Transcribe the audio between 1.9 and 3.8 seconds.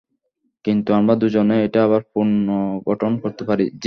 পুর্নগঠন করতে পারি।